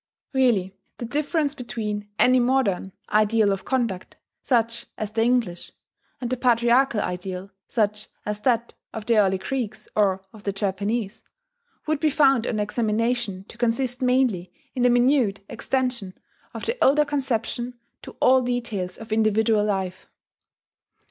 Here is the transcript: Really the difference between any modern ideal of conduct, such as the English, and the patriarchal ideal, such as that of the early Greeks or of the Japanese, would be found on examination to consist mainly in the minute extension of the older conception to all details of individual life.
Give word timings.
Really 0.33 0.75
the 0.97 1.05
difference 1.05 1.53
between 1.53 2.09
any 2.17 2.39
modern 2.39 2.91
ideal 3.09 3.51
of 3.51 3.65
conduct, 3.65 4.17
such 4.41 4.87
as 4.97 5.11
the 5.11 5.21
English, 5.21 5.73
and 6.19 6.27
the 6.31 6.37
patriarchal 6.37 7.01
ideal, 7.01 7.51
such 7.67 8.07
as 8.25 8.39
that 8.39 8.73
of 8.95 9.05
the 9.05 9.17
early 9.19 9.37
Greeks 9.37 9.87
or 9.95 10.25
of 10.33 10.43
the 10.43 10.51
Japanese, 10.51 11.21
would 11.85 11.99
be 11.99 12.09
found 12.09 12.47
on 12.47 12.59
examination 12.59 13.43
to 13.43 13.59
consist 13.59 14.01
mainly 14.01 14.51
in 14.73 14.81
the 14.81 14.89
minute 14.89 15.41
extension 15.47 16.15
of 16.51 16.65
the 16.65 16.83
older 16.83 17.05
conception 17.05 17.77
to 18.01 18.15
all 18.19 18.41
details 18.41 18.97
of 18.97 19.13
individual 19.13 19.63
life. 19.63 20.07